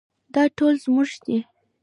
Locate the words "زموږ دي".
0.83-1.37